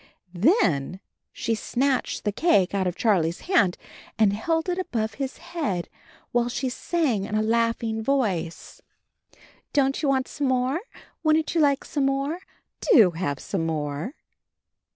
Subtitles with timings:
[0.33, 0.99] Then
[1.31, 3.77] she snatched the cake out of Charlie's hand
[4.17, 5.89] and held it above his head,
[6.31, 8.81] while she sang in a laughing voice,
[9.73, 10.81] "Don't 8 CHARLIE you want some more?
[11.21, 12.39] Wouldn't you like some more?
[12.91, 14.15] Do have some more."